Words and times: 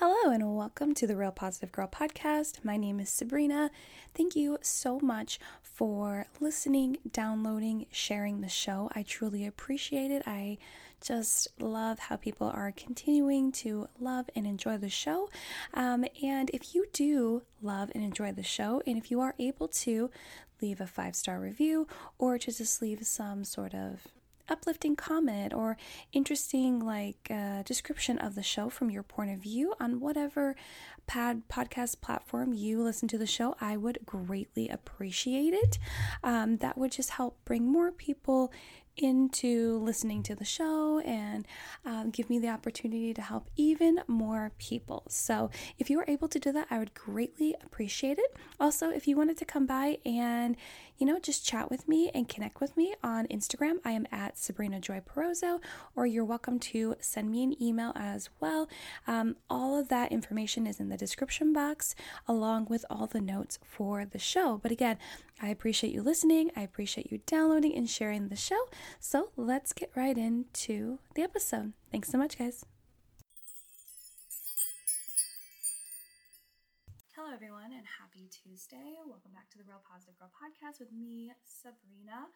Hello, 0.00 0.32
and 0.32 0.54
welcome 0.54 0.94
to 0.94 1.08
the 1.08 1.16
Real 1.16 1.32
Positive 1.32 1.72
Girl 1.72 1.88
podcast. 1.88 2.64
My 2.64 2.76
name 2.76 3.00
is 3.00 3.08
Sabrina. 3.10 3.68
Thank 4.14 4.36
you 4.36 4.58
so 4.62 5.00
much 5.00 5.40
for 5.60 6.26
listening, 6.38 6.98
downloading, 7.10 7.86
sharing 7.90 8.40
the 8.40 8.48
show. 8.48 8.88
I 8.94 9.02
truly 9.02 9.44
appreciate 9.44 10.12
it. 10.12 10.22
I 10.24 10.58
just 11.00 11.48
love 11.58 11.98
how 11.98 12.14
people 12.14 12.46
are 12.46 12.70
continuing 12.70 13.50
to 13.50 13.88
love 13.98 14.30
and 14.36 14.46
enjoy 14.46 14.76
the 14.76 14.88
show. 14.88 15.30
Um, 15.74 16.04
and 16.22 16.48
if 16.50 16.76
you 16.76 16.86
do 16.92 17.42
love 17.60 17.90
and 17.92 18.04
enjoy 18.04 18.30
the 18.30 18.44
show, 18.44 18.80
and 18.86 18.96
if 18.96 19.10
you 19.10 19.20
are 19.20 19.34
able 19.40 19.66
to 19.66 20.12
leave 20.62 20.80
a 20.80 20.86
five 20.86 21.16
star 21.16 21.40
review 21.40 21.88
or 22.18 22.38
to 22.38 22.52
just 22.52 22.80
leave 22.80 23.04
some 23.04 23.42
sort 23.42 23.74
of 23.74 24.06
uplifting 24.48 24.96
comment 24.96 25.52
or 25.52 25.76
interesting 26.12 26.80
like 26.80 27.28
uh, 27.30 27.62
description 27.62 28.18
of 28.18 28.34
the 28.34 28.42
show 28.42 28.68
from 28.68 28.90
your 28.90 29.02
point 29.02 29.30
of 29.30 29.38
view 29.38 29.74
on 29.80 30.00
whatever 30.00 30.54
pad 31.06 31.42
podcast 31.48 32.00
platform 32.00 32.52
you 32.52 32.82
listen 32.82 33.08
to 33.08 33.18
the 33.18 33.26
show 33.26 33.54
i 33.60 33.76
would 33.76 33.98
greatly 34.04 34.68
appreciate 34.68 35.54
it 35.54 35.78
um, 36.22 36.58
that 36.58 36.76
would 36.76 36.92
just 36.92 37.10
help 37.10 37.38
bring 37.44 37.70
more 37.70 37.90
people 37.90 38.52
into 38.98 39.78
listening 39.78 40.22
to 40.24 40.34
the 40.34 40.44
show 40.44 40.98
and 41.00 41.46
um, 41.84 42.10
give 42.10 42.28
me 42.28 42.38
the 42.38 42.48
opportunity 42.48 43.14
to 43.14 43.22
help 43.22 43.48
even 43.56 44.00
more 44.06 44.52
people. 44.58 45.04
So, 45.08 45.50
if 45.78 45.88
you 45.88 45.98
are 46.00 46.04
able 46.08 46.28
to 46.28 46.38
do 46.38 46.52
that, 46.52 46.66
I 46.70 46.78
would 46.78 46.94
greatly 46.94 47.54
appreciate 47.64 48.18
it. 48.18 48.36
Also, 48.60 48.90
if 48.90 49.06
you 49.06 49.16
wanted 49.16 49.38
to 49.38 49.44
come 49.44 49.66
by 49.66 49.98
and 50.04 50.56
you 50.98 51.06
know, 51.06 51.18
just 51.20 51.46
chat 51.46 51.70
with 51.70 51.86
me 51.88 52.10
and 52.12 52.28
connect 52.28 52.60
with 52.60 52.76
me 52.76 52.94
on 53.02 53.26
Instagram. 53.28 53.76
I 53.84 53.92
am 53.92 54.06
at 54.10 54.36
Sabrina 54.36 54.80
Joy 54.80 55.00
Perozzo, 55.00 55.60
or 55.94 56.06
you're 56.06 56.24
welcome 56.24 56.58
to 56.58 56.96
send 57.00 57.30
me 57.30 57.44
an 57.44 57.62
email 57.62 57.92
as 57.94 58.28
well. 58.40 58.68
Um, 59.06 59.36
all 59.48 59.78
of 59.78 59.88
that 59.88 60.10
information 60.10 60.66
is 60.66 60.80
in 60.80 60.88
the 60.88 60.96
description 60.96 61.52
box, 61.52 61.94
along 62.26 62.66
with 62.68 62.84
all 62.90 63.06
the 63.06 63.20
notes 63.20 63.58
for 63.62 64.04
the 64.04 64.18
show. 64.18 64.58
But 64.60 64.72
again, 64.72 64.98
I 65.40 65.48
appreciate 65.48 65.92
you 65.92 66.02
listening. 66.02 66.50
I 66.56 66.62
appreciate 66.62 67.12
you 67.12 67.20
downloading 67.26 67.74
and 67.74 67.88
sharing 67.88 68.28
the 68.28 68.36
show. 68.36 68.68
So 68.98 69.30
let's 69.36 69.72
get 69.72 69.92
right 69.94 70.18
into 70.18 70.98
the 71.14 71.22
episode. 71.22 71.72
Thanks 71.92 72.08
so 72.08 72.18
much, 72.18 72.38
guys. 72.38 72.64
Hello, 77.18 77.34
everyone, 77.34 77.74
and 77.74 77.82
happy 77.82 78.30
Tuesday. 78.30 78.94
Welcome 79.02 79.34
back 79.34 79.50
to 79.50 79.58
the 79.58 79.66
Real 79.66 79.82
Positive 79.82 80.14
Girl 80.22 80.30
podcast 80.30 80.78
with 80.78 80.94
me, 80.94 81.34
Sabrina. 81.42 82.30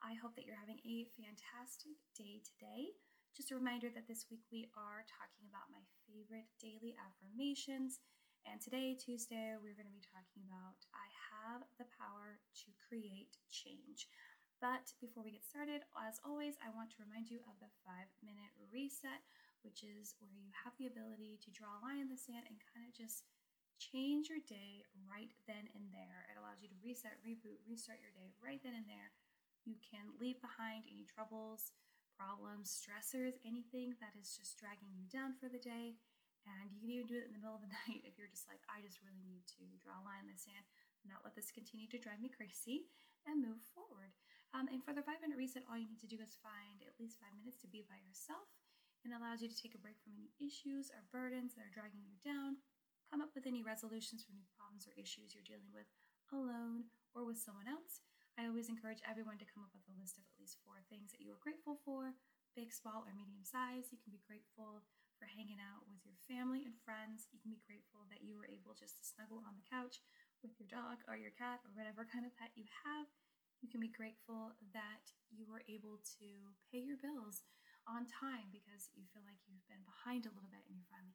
I 0.00 0.16
hope 0.16 0.32
that 0.40 0.48
you're 0.48 0.56
having 0.56 0.80
a 0.88 1.04
fantastic 1.20 2.00
day 2.16 2.40
today. 2.40 2.96
Just 3.36 3.52
a 3.52 3.60
reminder 3.60 3.92
that 3.92 4.08
this 4.08 4.32
week 4.32 4.40
we 4.48 4.72
are 4.72 5.04
talking 5.04 5.44
about 5.52 5.68
my 5.68 5.84
favorite 6.08 6.48
daily 6.56 6.96
affirmations 6.96 8.00
and 8.48 8.56
today, 8.56 8.96
Tuesday, 8.96 9.52
we're 9.60 9.76
going 9.76 9.92
to 9.92 9.92
be 9.92 10.00
talking 10.00 10.48
about 10.48 10.80
I 10.96 11.12
have 11.28 11.68
the 11.76 11.84
power 12.00 12.40
to 12.40 12.68
create 12.88 13.36
change. 13.52 14.08
But 14.64 14.96
before 14.96 15.22
we 15.22 15.36
get 15.36 15.44
started, 15.44 15.84
as 15.94 16.24
always, 16.24 16.56
I 16.64 16.72
want 16.72 16.88
to 16.96 17.04
remind 17.04 17.28
you 17.28 17.44
of 17.44 17.60
the 17.60 17.68
five 17.84 18.08
minute 18.24 18.56
reset, 18.72 19.28
which 19.60 19.84
is 19.84 20.16
where 20.24 20.32
you 20.32 20.48
have 20.56 20.72
the 20.80 20.88
ability 20.88 21.36
to 21.44 21.52
draw 21.52 21.76
a 21.76 21.84
line 21.84 22.00
in 22.00 22.08
the 22.08 22.16
sand 22.16 22.48
and 22.48 22.56
kind 22.72 22.88
of 22.88 22.96
just 22.96 23.28
change 23.90 24.30
your 24.30 24.42
day 24.46 24.86
right 25.10 25.34
then 25.50 25.66
and 25.74 25.90
there. 25.90 26.30
It 26.30 26.38
allows 26.38 26.62
you 26.62 26.70
to 26.70 26.78
reset, 26.78 27.18
reboot, 27.26 27.58
restart 27.66 27.98
your 27.98 28.14
day 28.14 28.30
right 28.38 28.62
then 28.62 28.78
and 28.78 28.86
there. 28.86 29.10
You 29.66 29.78
can 29.82 30.14
leave 30.22 30.38
behind 30.38 30.86
any 30.86 31.02
troubles, 31.02 31.74
problems, 32.14 32.70
stressors, 32.70 33.38
anything 33.42 33.98
that 33.98 34.14
is 34.14 34.38
just 34.38 34.58
dragging 34.58 34.94
you 34.94 35.10
down 35.10 35.34
for 35.34 35.50
the 35.50 35.62
day 35.62 35.98
and 36.46 36.74
you 36.74 36.82
can 36.82 36.90
even 36.90 37.06
do 37.06 37.18
it 37.18 37.30
in 37.30 37.34
the 37.34 37.42
middle 37.42 37.58
of 37.58 37.62
the 37.62 37.70
night 37.86 38.02
if 38.02 38.18
you're 38.18 38.30
just 38.30 38.50
like, 38.50 38.62
I 38.66 38.82
just 38.82 39.02
really 39.02 39.22
need 39.22 39.46
to 39.58 39.64
draw 39.78 39.98
a 39.98 40.06
line 40.06 40.26
in 40.26 40.34
the 40.34 40.38
sand, 40.38 40.66
not 41.06 41.22
let 41.22 41.34
this 41.34 41.54
continue 41.54 41.86
to 41.90 42.02
drive 42.02 42.22
me 42.22 42.30
crazy, 42.30 42.90
and 43.26 43.38
move 43.38 43.62
forward. 43.70 44.10
Um, 44.50 44.66
and 44.68 44.82
for 44.82 44.92
the 44.92 45.06
five 45.06 45.22
minute 45.22 45.38
reset, 45.38 45.64
all 45.70 45.78
you 45.78 45.88
need 45.88 46.02
to 46.02 46.10
do 46.10 46.18
is 46.20 46.42
find 46.42 46.82
at 46.84 46.98
least 46.98 47.22
five 47.22 47.32
minutes 47.38 47.62
to 47.62 47.70
be 47.70 47.86
by 47.86 47.96
yourself 48.02 48.50
and 49.06 49.14
allows 49.14 49.40
you 49.40 49.48
to 49.50 49.58
take 49.58 49.74
a 49.74 49.82
break 49.82 49.98
from 50.02 50.14
any 50.14 50.34
issues 50.42 50.90
or 50.90 51.06
burdens 51.14 51.54
that 51.54 51.64
are 51.66 51.74
dragging 51.74 52.04
you 52.04 52.18
down. 52.22 52.60
With 53.42 53.58
any 53.58 53.66
resolutions 53.66 54.22
for 54.22 54.30
new 54.38 54.46
problems 54.54 54.86
or 54.86 54.94
issues 54.94 55.34
you're 55.34 55.42
dealing 55.42 55.74
with 55.74 55.90
alone 56.30 56.86
or 57.10 57.26
with 57.26 57.42
someone 57.42 57.66
else. 57.66 57.98
I 58.38 58.46
always 58.46 58.70
encourage 58.70 59.02
everyone 59.02 59.34
to 59.42 59.50
come 59.50 59.66
up 59.66 59.74
with 59.74 59.82
a 59.90 59.98
list 59.98 60.14
of 60.14 60.22
at 60.30 60.38
least 60.38 60.62
four 60.62 60.78
things 60.86 61.10
that 61.10 61.18
you 61.18 61.34
are 61.34 61.42
grateful 61.42 61.82
for, 61.82 62.14
big, 62.54 62.70
small, 62.70 63.02
or 63.02 63.10
medium 63.18 63.42
size. 63.42 63.90
You 63.90 63.98
can 63.98 64.14
be 64.14 64.22
grateful 64.22 64.86
for 65.18 65.26
hanging 65.26 65.58
out 65.58 65.82
with 65.90 65.98
your 66.06 66.14
family 66.30 66.62
and 66.62 66.78
friends. 66.86 67.26
You 67.34 67.42
can 67.42 67.50
be 67.50 67.58
grateful 67.66 68.06
that 68.14 68.22
you 68.22 68.38
were 68.38 68.46
able 68.46 68.78
just 68.78 69.02
to 69.02 69.10
snuggle 69.10 69.42
on 69.42 69.58
the 69.58 69.66
couch 69.66 69.98
with 70.38 70.54
your 70.62 70.70
dog 70.70 71.02
or 71.10 71.18
your 71.18 71.34
cat 71.34 71.66
or 71.66 71.74
whatever 71.74 72.06
kind 72.06 72.22
of 72.22 72.38
pet 72.38 72.54
you 72.54 72.70
have. 72.86 73.10
You 73.58 73.66
can 73.66 73.82
be 73.82 73.90
grateful 73.90 74.54
that 74.70 75.10
you 75.34 75.50
were 75.50 75.66
able 75.66 75.98
to 76.22 76.54
pay 76.70 76.78
your 76.78 77.02
bills 77.02 77.42
on 77.90 78.06
time 78.06 78.54
because 78.54 78.86
you 78.94 79.02
feel 79.10 79.26
like 79.26 79.42
you've 79.50 79.66
been 79.66 79.82
behind 79.82 80.30
a 80.30 80.34
little 80.38 80.54
bit 80.54 80.62
and 80.70 80.78
you're 80.78 80.86
finally. 80.94 81.11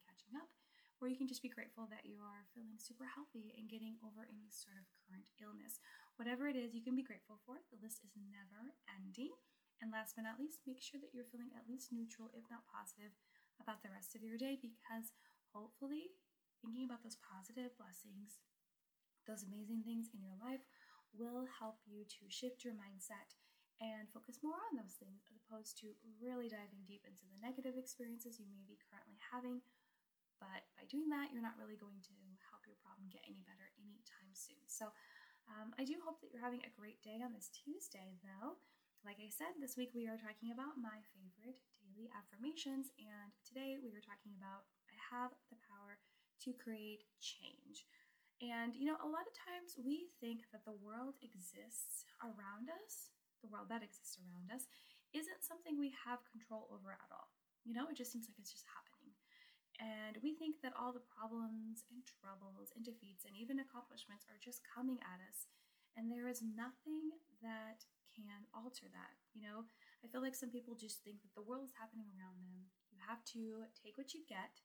Or 1.08 1.16
you 1.16 1.16
can 1.16 1.32
just 1.32 1.40
be 1.40 1.48
grateful 1.48 1.88
that 1.88 2.04
you 2.04 2.20
are 2.20 2.52
feeling 2.52 2.76
super 2.76 3.08
healthy 3.08 3.56
and 3.56 3.72
getting 3.72 3.96
over 4.04 4.28
any 4.28 4.52
sort 4.52 4.76
of 4.76 4.92
current 4.92 5.24
illness. 5.40 5.80
Whatever 6.20 6.52
it 6.52 6.60
is, 6.60 6.76
you 6.76 6.84
can 6.84 7.00
be 7.00 7.08
grateful 7.08 7.40
for. 7.48 7.64
The 7.72 7.80
list 7.80 8.04
is 8.04 8.12
never 8.20 8.76
ending. 8.92 9.32
And 9.80 9.88
last 9.88 10.20
but 10.20 10.28
not 10.28 10.36
least, 10.36 10.68
make 10.68 10.84
sure 10.84 11.00
that 11.00 11.16
you're 11.16 11.32
feeling 11.32 11.56
at 11.56 11.64
least 11.64 11.96
neutral, 11.96 12.28
if 12.36 12.44
not 12.52 12.68
positive, 12.68 13.16
about 13.56 13.88
the 13.88 13.94
rest 13.96 14.20
of 14.20 14.22
your 14.28 14.36
day 14.36 14.60
because 14.60 15.16
hopefully 15.56 16.12
thinking 16.60 16.84
about 16.84 17.08
those 17.08 17.16
positive 17.24 17.72
blessings, 17.80 18.44
those 19.24 19.48
amazing 19.48 19.88
things 19.88 20.12
in 20.12 20.20
your 20.20 20.36
life 20.44 20.68
will 21.16 21.48
help 21.48 21.80
you 21.88 22.04
to 22.04 22.28
shift 22.28 22.68
your 22.68 22.76
mindset 22.76 23.32
and 23.80 24.12
focus 24.12 24.44
more 24.44 24.60
on 24.60 24.76
those 24.76 25.00
things 25.00 25.24
as 25.32 25.40
opposed 25.40 25.80
to 25.80 25.96
really 26.20 26.52
diving 26.52 26.84
deep 26.84 27.08
into 27.08 27.24
the 27.32 27.40
negative 27.40 27.80
experiences 27.80 28.44
you 28.44 28.52
may 28.52 28.68
be 28.68 28.76
currently 28.92 29.16
having. 29.32 29.64
But 30.38 30.70
by 30.78 30.86
doing 30.90 31.10
that, 31.10 31.34
you're 31.34 31.46
not 31.46 31.58
really 31.58 31.78
going 31.78 32.02
to 32.06 32.18
help 32.50 32.66
your 32.70 32.78
problem 32.82 33.10
get 33.10 33.26
any 33.26 33.42
better 33.46 33.74
anytime 33.82 34.32
soon. 34.34 34.62
So, 34.70 34.94
um, 35.48 35.72
I 35.80 35.88
do 35.88 35.96
hope 36.04 36.20
that 36.20 36.30
you're 36.30 36.44
having 36.44 36.64
a 36.68 36.76
great 36.76 37.00
day 37.00 37.24
on 37.24 37.32
this 37.32 37.48
Tuesday, 37.56 38.20
though. 38.20 38.60
Like 39.08 39.24
I 39.24 39.32
said, 39.32 39.56
this 39.62 39.80
week 39.80 39.96
we 39.96 40.10
are 40.10 40.20
talking 40.20 40.52
about 40.52 40.76
my 40.76 41.00
favorite 41.16 41.62
daily 41.80 42.12
affirmations, 42.12 42.92
and 43.00 43.32
today 43.48 43.80
we 43.80 43.96
are 43.96 44.04
talking 44.04 44.36
about 44.36 44.68
I 44.92 44.98
have 45.14 45.32
the 45.48 45.60
power 45.64 46.02
to 46.44 46.50
create 46.58 47.08
change. 47.24 47.88
And 48.42 48.76
you 48.76 48.86
know, 48.86 49.00
a 49.00 49.10
lot 49.10 49.26
of 49.26 49.34
times 49.38 49.78
we 49.78 50.10
think 50.20 50.46
that 50.52 50.66
the 50.66 50.76
world 50.82 51.16
exists 51.22 52.06
around 52.20 52.68
us, 52.70 53.14
the 53.42 53.50
world 53.50 53.70
that 53.70 53.86
exists 53.86 54.18
around 54.18 54.50
us, 54.52 54.68
isn't 55.14 55.46
something 55.46 55.78
we 55.78 55.94
have 55.94 56.26
control 56.28 56.68
over 56.74 56.92
at 56.94 57.10
all. 57.14 57.30
You 57.64 57.78
know, 57.78 57.88
it 57.90 57.98
just 57.98 58.12
seems 58.12 58.26
like 58.26 58.38
it's 58.42 58.52
just 58.52 58.68
happening. 58.68 58.97
And 59.78 60.18
we 60.26 60.34
think 60.34 60.58
that 60.66 60.74
all 60.74 60.90
the 60.90 61.06
problems 61.06 61.86
and 61.94 62.02
troubles 62.02 62.74
and 62.74 62.82
defeats 62.82 63.30
and 63.30 63.38
even 63.38 63.62
accomplishments 63.62 64.26
are 64.26 64.42
just 64.42 64.66
coming 64.66 64.98
at 65.06 65.22
us. 65.22 65.46
And 65.94 66.10
there 66.10 66.26
is 66.30 66.42
nothing 66.42 67.14
that 67.46 67.86
can 68.14 68.50
alter 68.58 68.90
that. 68.90 69.14
You 69.38 69.46
know, 69.46 69.70
I 70.02 70.10
feel 70.10 70.26
like 70.26 70.34
some 70.34 70.50
people 70.50 70.74
just 70.74 71.06
think 71.06 71.22
that 71.22 71.34
the 71.38 71.46
world 71.46 71.62
is 71.62 71.78
happening 71.78 72.10
around 72.18 72.42
them. 72.42 72.66
You 72.90 72.98
have 73.06 73.22
to 73.38 73.70
take 73.78 74.02
what 74.02 74.18
you 74.18 74.26
get 74.26 74.62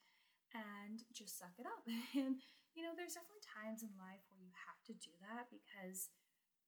and 0.56 1.04
just 1.12 1.36
suck 1.36 1.56
it 1.60 1.68
up. 1.68 1.84
And, 2.16 2.40
you 2.72 2.80
know, 2.80 2.96
there's 2.96 3.20
definitely 3.20 3.44
times 3.44 3.84
in 3.84 3.92
life 4.00 4.24
where 4.32 4.40
you 4.40 4.52
have 4.64 4.80
to 4.88 4.96
do 4.96 5.12
that 5.28 5.52
because 5.52 6.08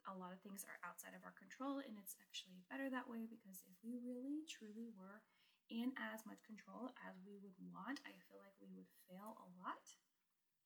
a 0.05 0.12
lot 0.12 0.37
of 0.37 0.41
things 0.44 0.65
are 0.69 0.76
outside 0.84 1.16
of 1.16 1.25
our 1.25 1.32
control. 1.32 1.81
And 1.81 1.97
it's 1.97 2.16
actually 2.21 2.61
better 2.69 2.93
that 2.93 3.09
way 3.09 3.25
because 3.25 3.65
if 3.65 3.76
we 3.81 3.97
really, 4.05 4.44
truly 4.44 4.93
were 4.93 5.25
in 5.70 5.92
as 5.97 6.25
much 6.28 6.41
control 6.44 6.93
as 7.05 7.16
we 7.25 7.40
would 7.40 7.56
want, 7.72 8.00
I 8.05 8.14
feel 8.28 8.40
like 8.40 8.56
we 8.61 8.72
would 8.75 8.90
fail 9.08 9.38
a 9.40 9.49
lot 9.61 9.84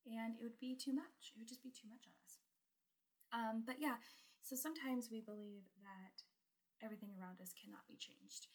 and 0.09 0.37
it 0.37 0.43
would 0.43 0.59
be 0.59 0.73
too 0.73 0.95
much. 0.97 1.35
It 1.35 1.39
would 1.39 1.51
just 1.51 1.63
be 1.63 1.75
too 1.75 1.89
much 1.89 2.09
on 2.09 2.17
us. 2.25 2.33
Um, 3.29 3.57
but 3.69 3.77
yeah, 3.77 4.01
so 4.41 4.57
sometimes 4.57 5.13
we 5.13 5.21
believe 5.21 5.69
that 5.85 6.25
everything 6.81 7.13
around 7.13 7.43
us 7.45 7.53
cannot 7.53 7.85
be 7.85 8.01
changed. 8.01 8.49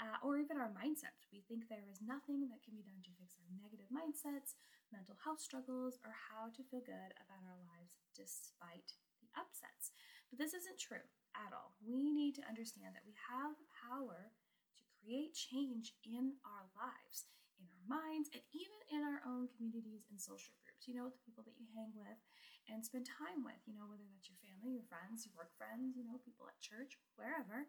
Uh, 0.00 0.16
or 0.24 0.40
even 0.40 0.56
our 0.56 0.72
mindsets. 0.72 1.28
We 1.28 1.44
think 1.44 1.68
there 1.68 1.84
is 1.84 2.00
nothing 2.00 2.48
that 2.48 2.64
can 2.64 2.72
be 2.72 2.80
done 2.80 3.04
to 3.04 3.12
fix 3.20 3.36
our 3.36 3.52
negative 3.52 3.92
mindsets, 3.92 4.56
mental 4.88 5.12
health 5.20 5.44
struggles, 5.44 6.00
or 6.00 6.16
how 6.16 6.48
to 6.56 6.64
feel 6.72 6.80
good 6.80 7.12
about 7.20 7.44
our 7.44 7.60
lives 7.68 8.00
despite 8.16 8.96
the 9.20 9.28
upsets. 9.36 9.92
But 10.32 10.40
this 10.40 10.56
isn't 10.56 10.80
true 10.80 11.04
at 11.36 11.52
all. 11.52 11.76
We 11.84 12.16
need 12.16 12.32
to 12.40 12.48
understand 12.48 12.96
that 12.96 13.04
we 13.04 13.12
have 13.28 13.60
the 13.60 13.68
power 13.68 14.32
create 15.00 15.32
change 15.32 15.96
in 16.04 16.36
our 16.44 16.68
lives, 16.76 17.24
in 17.56 17.64
our 17.64 17.84
minds, 17.88 18.28
and 18.36 18.44
even 18.52 18.78
in 18.92 19.00
our 19.00 19.24
own 19.24 19.48
communities 19.56 20.04
and 20.12 20.20
social 20.20 20.52
groups. 20.60 20.84
You 20.84 21.00
know, 21.00 21.08
the 21.08 21.24
people 21.24 21.42
that 21.48 21.56
you 21.56 21.66
hang 21.72 21.96
with, 21.96 22.20
and 22.68 22.84
spend 22.84 23.08
time 23.08 23.42
with, 23.42 23.58
you 23.64 23.72
know, 23.74 23.88
whether 23.88 24.04
that's 24.12 24.28
your 24.28 24.38
family, 24.44 24.76
your 24.76 24.86
friends, 24.86 25.24
your 25.24 25.34
work 25.34 25.56
friends, 25.56 25.96
you 25.96 26.04
know, 26.04 26.20
people 26.22 26.46
at 26.46 26.60
church, 26.60 27.00
wherever, 27.16 27.66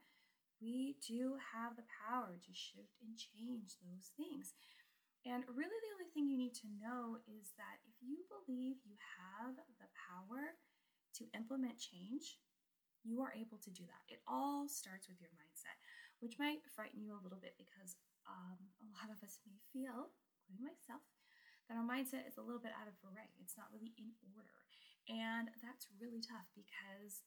we 0.61 0.99
do 1.01 1.39
have 1.41 1.73
the 1.73 1.87
power 1.89 2.37
to 2.37 2.51
shift 2.53 2.93
and 3.01 3.17
change 3.17 3.81
those 3.81 4.13
things. 4.13 4.53
And 5.25 5.41
really, 5.49 5.79
the 5.81 5.93
only 5.97 6.09
thing 6.13 6.29
you 6.29 6.37
need 6.37 6.53
to 6.61 6.69
know 6.81 7.17
is 7.25 7.53
that 7.57 7.81
if 7.85 7.97
you 8.01 8.25
believe 8.29 8.81
you 8.85 8.97
have 9.17 9.57
the 9.81 9.89
power 9.93 10.57
to 11.17 11.29
implement 11.33 11.81
change, 11.81 12.37
you 13.01 13.21
are 13.21 13.33
able 13.33 13.57
to 13.61 13.73
do 13.73 13.85
that. 13.89 14.05
It 14.09 14.21
all 14.29 14.69
starts 14.69 15.09
with 15.09 15.17
your 15.17 15.33
mindset, 15.33 15.77
which 16.21 16.37
might 16.37 16.61
frighten 16.69 17.01
you 17.01 17.17
a 17.17 17.23
little 17.25 17.41
bit 17.41 17.57
because 17.57 17.97
um, 18.29 18.61
a 18.79 18.87
lot 18.93 19.09
of 19.09 19.19
us 19.25 19.41
may 19.43 19.57
feel, 19.73 20.13
including 20.37 20.69
myself, 20.69 21.01
that 21.67 21.75
our 21.75 21.85
mindset 21.85 22.29
is 22.29 22.37
a 22.37 22.45
little 22.45 22.61
bit 22.61 22.71
out 22.77 22.87
of 22.87 22.95
array. 23.01 23.33
It's 23.41 23.57
not 23.57 23.73
really 23.73 23.91
in 23.97 24.13
order. 24.21 24.53
And 25.09 25.49
that's 25.59 25.89
really 25.97 26.21
tough 26.21 26.45
because 26.53 27.25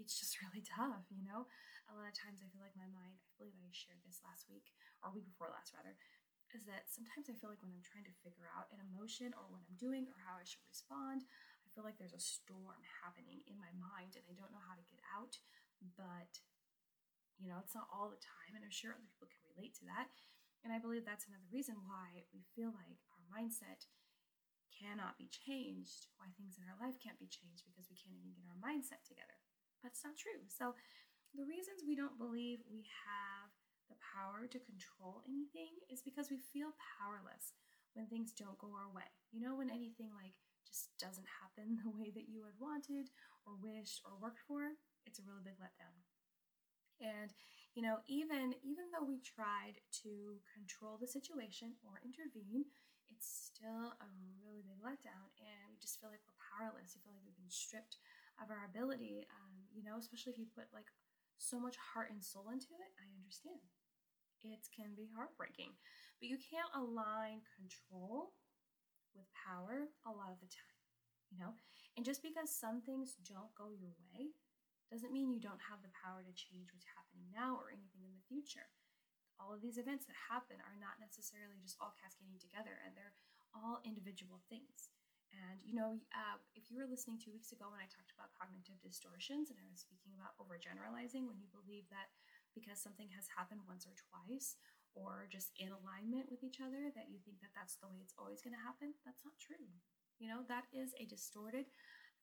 it's 0.00 0.16
just 0.16 0.40
really 0.44 0.64
tough, 0.64 1.04
you 1.12 1.22
know? 1.22 1.44
A 1.86 1.94
lot 1.94 2.10
of 2.10 2.16
times 2.16 2.42
I 2.42 2.50
feel 2.50 2.64
like 2.64 2.74
my 2.74 2.88
mind, 2.90 3.14
I 3.14 3.30
believe 3.38 3.54
I 3.62 3.70
shared 3.70 4.02
this 4.02 4.24
last 4.26 4.48
week, 4.50 4.74
or 5.04 5.12
week 5.14 5.28
before 5.28 5.52
last 5.52 5.70
rather, 5.76 5.94
is 6.54 6.64
that 6.66 6.88
sometimes 6.88 7.28
I 7.28 7.36
feel 7.36 7.52
like 7.52 7.62
when 7.62 7.70
I'm 7.70 7.84
trying 7.84 8.06
to 8.08 8.20
figure 8.24 8.48
out 8.56 8.72
an 8.72 8.80
emotion 8.80 9.36
or 9.36 9.46
what 9.52 9.62
I'm 9.66 9.78
doing 9.78 10.08
or 10.10 10.18
how 10.24 10.40
I 10.40 10.46
should 10.46 10.64
respond, 10.66 11.28
I 11.62 11.68
feel 11.74 11.84
like 11.84 12.00
there's 12.00 12.16
a 12.16 12.22
storm 12.22 12.80
happening 13.04 13.44
in 13.44 13.60
my 13.60 13.70
mind 13.76 14.16
and 14.16 14.24
I 14.26 14.34
don't 14.34 14.54
know 14.54 14.64
how 14.64 14.74
to 14.78 14.90
get 14.90 15.02
out. 15.12 15.36
But, 15.94 16.40
you 17.36 17.48
know, 17.48 17.60
it's 17.60 17.76
not 17.76 17.90
all 17.92 18.08
the 18.08 18.20
time, 18.20 18.56
and 18.56 18.64
I'm 18.64 18.72
sure 18.72 18.96
other 18.96 19.08
people 19.08 19.28
can 19.28 19.44
relate 19.52 19.76
to 19.80 19.88
that. 19.92 20.08
And 20.64 20.72
I 20.72 20.82
believe 20.82 21.06
that's 21.06 21.28
another 21.28 21.46
reason 21.52 21.78
why 21.86 22.26
we 22.34 22.42
feel 22.56 22.74
like 22.74 22.98
our 23.12 23.22
mindset 23.30 23.86
cannot 24.72 25.16
be 25.16 25.30
changed, 25.30 26.10
why 26.20 26.28
things 26.36 26.58
in 26.58 26.66
our 26.66 26.76
life 26.80 27.00
can't 27.00 27.20
be 27.20 27.30
changed 27.30 27.64
because 27.64 27.88
we 27.88 27.96
can't 27.96 28.16
even 28.16 28.34
get 28.36 28.48
our 28.48 28.60
mindset 28.60 29.00
together. 29.06 29.36
That's 29.80 30.02
not 30.04 30.18
true. 30.18 30.44
So, 30.48 30.74
the 31.36 31.44
reasons 31.44 31.84
we 31.84 31.96
don't 31.98 32.16
believe 32.16 32.64
we 32.64 32.88
have 33.04 33.52
the 33.92 33.98
power 34.00 34.48
to 34.48 34.66
control 34.66 35.20
anything 35.28 35.76
is 35.92 36.00
because 36.00 36.32
we 36.32 36.40
feel 36.40 36.72
powerless 36.98 37.52
when 37.92 38.08
things 38.08 38.32
don't 38.32 38.58
go 38.58 38.72
our 38.72 38.88
way. 38.88 39.06
You 39.30 39.44
know, 39.44 39.54
when 39.54 39.68
anything 39.68 40.10
like 40.16 40.34
just 40.66 40.90
doesn't 40.98 41.28
happen 41.28 41.78
the 41.84 41.92
way 41.92 42.10
that 42.10 42.28
you 42.28 42.42
had 42.44 42.56
wanted 42.58 43.12
or 43.44 43.54
wished 43.60 44.02
or 44.02 44.18
worked 44.18 44.42
for, 44.48 44.74
it's 45.06 45.20
a 45.20 45.26
really 45.28 45.44
big 45.44 45.60
letdown. 45.60 45.94
And 47.00 47.32
you 47.76 47.84
know, 47.84 48.00
even 48.08 48.56
even 48.64 48.88
though 48.92 49.04
we 49.04 49.20
tried 49.20 49.80
to 50.02 50.40
control 50.48 50.96
the 50.96 51.08
situation 51.10 51.76
or 51.84 52.00
intervene, 52.00 52.64
it's 53.12 53.52
still 53.52 53.92
a 54.00 54.08
really 54.40 54.64
big 54.64 54.80
letdown, 54.80 55.28
and 55.36 55.60
we 55.68 55.76
just 55.76 56.00
feel 56.00 56.08
like 56.08 56.24
we're 56.24 56.44
powerless. 56.56 56.96
We 56.96 57.04
feel 57.04 57.12
like 57.12 57.26
we've 57.28 57.36
been 57.36 57.52
stripped 57.52 58.00
of 58.40 58.48
our 58.48 58.64
ability. 58.64 59.28
Um, 59.28 59.68
you 59.72 59.84
know, 59.84 60.00
especially 60.00 60.32
if 60.32 60.40
you 60.40 60.48
put 60.48 60.72
like 60.72 60.88
so 61.36 61.60
much 61.60 61.76
heart 61.76 62.08
and 62.10 62.24
soul 62.24 62.48
into 62.48 62.72
it. 62.80 62.90
I 62.96 63.12
understand 63.12 63.60
it 64.42 64.68
can 64.74 64.94
be 64.94 65.08
heartbreaking. 65.16 65.74
But 66.20 66.28
you 66.28 66.38
can't 66.38 66.70
align 66.74 67.42
control 67.56 68.32
with 69.14 69.26
power 69.32 69.88
a 70.04 70.12
lot 70.12 70.32
of 70.32 70.40
the 70.40 70.50
time, 70.52 70.78
you 71.32 71.38
know? 71.38 71.56
And 71.96 72.04
just 72.04 72.22
because 72.22 72.52
some 72.52 72.80
things 72.80 73.16
don't 73.24 73.52
go 73.56 73.72
your 73.72 73.96
way 74.12 74.32
doesn't 74.90 75.14
mean 75.14 75.34
you 75.34 75.42
don't 75.42 75.62
have 75.66 75.82
the 75.82 75.94
power 75.94 76.22
to 76.22 76.34
change 76.34 76.70
what's 76.70 76.86
happening 76.94 77.26
now 77.34 77.58
or 77.58 77.74
anything 77.74 78.06
in 78.06 78.14
the 78.14 78.28
future. 78.30 78.70
All 79.36 79.52
of 79.52 79.60
these 79.60 79.76
events 79.76 80.08
that 80.08 80.16
happen 80.16 80.56
are 80.64 80.78
not 80.80 80.96
necessarily 80.96 81.60
just 81.60 81.76
all 81.76 81.92
cascading 82.00 82.40
together, 82.40 82.80
and 82.86 82.96
they're 82.96 83.12
all 83.52 83.84
individual 83.84 84.40
things. 84.48 84.88
And 85.34 85.60
you 85.60 85.76
know, 85.76 86.00
uh, 86.14 86.40
if 86.56 86.70
you 86.72 86.78
were 86.80 86.88
listening 86.88 87.20
two 87.20 87.34
weeks 87.34 87.52
ago 87.52 87.68
when 87.68 87.82
I 87.82 87.90
talked 87.90 88.14
about 88.14 88.32
cognitive 88.32 88.78
distortions 88.80 89.52
and 89.52 89.58
I 89.60 89.68
was 89.68 89.82
speaking 89.84 90.16
about 90.16 90.38
overgeneralizing, 90.40 91.28
when 91.28 91.36
you 91.42 91.50
believe 91.52 91.84
that 91.92 92.08
because 92.56 92.80
something 92.80 93.12
has 93.12 93.28
happened 93.28 93.60
once 93.68 93.84
or 93.84 93.92
twice 94.08 94.56
or 94.96 95.28
just 95.28 95.52
in 95.60 95.68
alignment 95.76 96.32
with 96.32 96.40
each 96.40 96.64
other 96.64 96.88
that 96.96 97.12
you 97.12 97.20
think 97.20 97.36
that 97.44 97.52
that's 97.52 97.76
the 97.76 97.90
way 97.90 98.00
it's 98.00 98.16
always 98.16 98.40
going 98.40 98.56
to 98.56 98.64
happen, 98.64 98.96
that's 99.04 99.20
not 99.28 99.36
true. 99.36 99.68
You 100.16 100.32
know, 100.32 100.40
that 100.48 100.64
is 100.72 100.96
a 100.96 101.04
distorted 101.04 101.68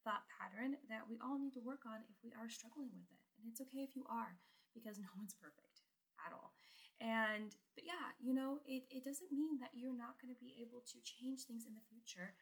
thought 0.04 0.28
pattern 0.28 0.76
that 0.92 1.08
we 1.08 1.20
all 1.24 1.40
need 1.40 1.56
to 1.56 1.64
work 1.64 1.88
on 1.88 2.04
if 2.12 2.20
we 2.24 2.36
are 2.36 2.52
struggling 2.52 2.92
with 2.94 3.08
it. 3.10 3.24
And 3.40 3.48
it's 3.48 3.64
okay 3.64 3.84
if 3.84 3.96
you 3.96 4.04
are, 4.12 4.40
because 4.76 5.00
no 5.00 5.12
one's 5.16 5.36
perfect 5.36 5.84
at 6.24 6.36
all. 6.36 6.54
And, 7.02 7.52
but 7.76 7.84
yeah, 7.84 8.16
you 8.22 8.32
know, 8.32 8.64
it, 8.64 8.88
it 8.88 9.04
doesn't 9.04 9.34
mean 9.34 9.60
that 9.60 9.76
you're 9.76 9.96
not 9.96 10.22
going 10.22 10.32
to 10.32 10.40
be 10.40 10.56
able 10.64 10.86
to 10.88 10.98
change 11.04 11.44
things 11.44 11.68
in 11.68 11.76
the 11.76 11.84
future 11.90 12.36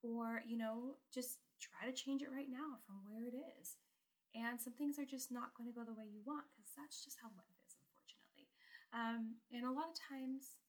or, 0.00 0.40
you 0.46 0.56
know, 0.56 0.96
just 1.12 1.42
try 1.60 1.84
to 1.84 1.92
change 1.92 2.22
it 2.22 2.32
right 2.32 2.48
now 2.48 2.80
from 2.84 3.02
where 3.04 3.26
it 3.26 3.36
is. 3.36 3.76
And 4.36 4.60
some 4.60 4.76
things 4.76 5.00
are 5.00 5.08
just 5.08 5.32
not 5.32 5.56
going 5.56 5.68
to 5.68 5.76
go 5.76 5.84
the 5.84 5.96
way 5.96 6.04
you 6.08 6.20
want 6.24 6.44
because 6.52 6.76
that's 6.76 7.00
just 7.00 7.16
how 7.20 7.32
life 7.32 7.56
is, 7.64 7.72
unfortunately. 7.76 8.46
Um, 8.92 9.40
and 9.52 9.64
a 9.64 9.72
lot 9.72 9.88
of 9.88 9.96
times, 9.96 10.60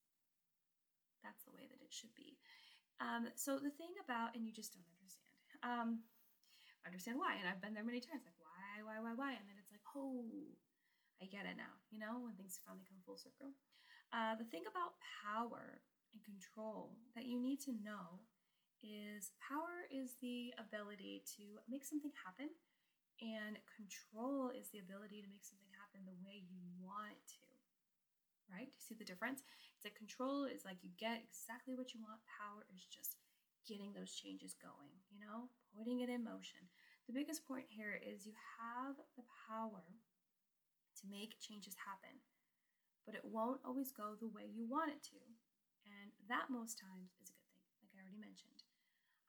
that's 1.20 1.44
the 1.44 1.52
way 1.52 1.68
that 1.68 1.84
it 1.84 1.92
should 1.92 2.16
be. 2.16 2.40
Um, 3.04 3.28
so 3.36 3.60
the 3.60 3.76
thing 3.76 3.92
about, 4.00 4.34
and 4.34 4.48
you 4.48 4.56
just 4.56 4.72
don't 4.72 4.88
understand, 4.96 5.44
um, 5.68 5.90
understand 6.88 7.20
why. 7.20 7.36
And 7.38 7.46
I've 7.46 7.62
been 7.62 7.76
there 7.76 7.86
many 7.86 8.00
times, 8.00 8.24
like 8.24 8.40
why, 8.40 8.82
why, 8.82 8.98
why, 9.04 9.14
why, 9.14 9.32
and 9.36 9.46
then 9.46 9.60
it's 9.60 9.70
like, 9.70 9.84
oh, 9.94 10.24
I 11.22 11.28
get 11.28 11.46
it 11.46 11.60
now. 11.60 11.76
You 11.92 12.00
know, 12.00 12.24
when 12.24 12.34
things 12.40 12.58
finally 12.64 12.88
come 12.88 13.04
full 13.04 13.20
circle. 13.20 13.54
Uh, 14.16 14.40
the 14.40 14.48
thing 14.48 14.64
about 14.64 14.96
power 15.04 15.84
and 16.16 16.24
control 16.24 16.96
that 17.14 17.28
you 17.28 17.38
need 17.38 17.60
to 17.68 17.76
know 17.84 18.24
is 18.80 19.36
power 19.42 19.90
is 19.90 20.16
the 20.22 20.54
ability 20.56 21.26
to 21.36 21.60
make 21.68 21.84
something 21.84 22.14
happen 22.16 22.54
and 23.18 23.58
control 23.74 24.54
is 24.54 24.70
the 24.70 24.78
ability 24.78 25.26
to 25.26 25.30
make 25.34 25.42
something 25.42 25.74
happen 25.74 26.06
the 26.06 26.18
way 26.22 26.46
you 26.46 26.62
want 26.78 27.18
it 27.18 27.26
to. 27.26 27.46
Right? 28.48 28.72
You 28.72 28.80
see 28.80 28.96
the 28.96 29.04
difference? 29.04 29.44
It's 29.76 29.84
like 29.84 29.98
control 29.98 30.48
is 30.48 30.64
like 30.64 30.80
you 30.86 30.94
get 30.96 31.26
exactly 31.26 31.76
what 31.76 31.92
you 31.92 32.00
want. 32.00 32.24
Power 32.30 32.64
is 32.72 32.86
just 32.88 33.20
getting 33.68 33.92
those 33.92 34.16
changes 34.16 34.56
going, 34.56 34.96
you 35.12 35.20
know, 35.20 35.52
putting 35.76 36.00
it 36.00 36.10
in 36.10 36.24
motion. 36.24 36.64
The 37.06 37.16
biggest 37.16 37.44
point 37.44 37.68
here 37.68 38.00
is 38.00 38.26
you 38.26 38.36
have 38.60 38.96
the 39.20 39.28
power 39.48 39.84
to 39.84 41.04
make 41.12 41.40
changes 41.44 41.76
happen, 41.76 42.20
but 43.06 43.16
it 43.16 43.28
won't 43.28 43.64
always 43.64 43.92
go 43.92 44.16
the 44.16 44.32
way 44.32 44.48
you 44.48 44.64
want 44.68 44.92
it 44.92 45.04
to. 45.12 45.22
And 45.88 46.12
that 46.28 46.52
most 46.52 46.80
times 46.80 47.16
is 47.24 47.32
a 47.32 47.40
good 47.40 47.52
thing, 47.56 47.68
like 47.80 47.92
I 47.96 48.04
already 48.04 48.20
mentioned. 48.20 48.64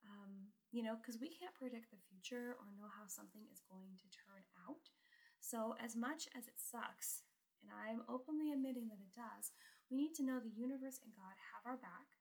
Um, 0.07 0.51
you 0.75 0.83
know, 0.83 0.99
because 0.99 1.23
we 1.23 1.31
can't 1.31 1.55
predict 1.55 1.91
the 1.91 2.03
future 2.11 2.59
or 2.59 2.67
know 2.75 2.91
how 2.91 3.07
something 3.07 3.47
is 3.51 3.63
going 3.67 3.95
to 3.99 4.09
turn 4.11 4.43
out. 4.67 4.91
So, 5.39 5.79
as 5.79 5.95
much 5.95 6.27
as 6.35 6.51
it 6.51 6.59
sucks, 6.59 7.23
and 7.63 7.71
I'm 7.71 8.03
openly 8.11 8.51
admitting 8.51 8.91
that 8.91 9.03
it 9.03 9.15
does, 9.15 9.55
we 9.87 9.97
need 9.97 10.19
to 10.19 10.27
know 10.27 10.43
the 10.43 10.53
universe 10.53 11.01
and 11.01 11.15
God 11.15 11.35
have 11.55 11.63
our 11.65 11.79
back, 11.79 12.18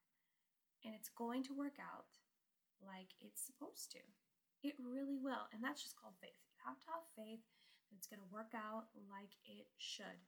and 0.84 0.94
it's 0.94 1.10
going 1.14 1.42
to 1.48 1.56
work 1.56 1.78
out 1.80 2.08
like 2.82 3.14
it's 3.18 3.42
supposed 3.42 3.90
to. 3.94 4.02
It 4.62 4.74
really 4.78 5.18
will. 5.18 5.46
And 5.54 5.62
that's 5.62 5.82
just 5.82 5.98
called 5.98 6.18
faith. 6.18 6.38
You 6.50 6.58
have 6.66 6.78
to 6.82 6.90
have 6.90 7.14
faith 7.14 7.42
that 7.88 7.96
it's 7.96 8.10
going 8.10 8.22
to 8.22 8.34
work 8.34 8.54
out 8.54 8.90
like 9.06 9.34
it 9.46 9.70
should. 9.78 10.22